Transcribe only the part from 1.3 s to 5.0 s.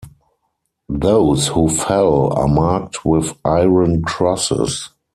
who fell are marked with iron crosses.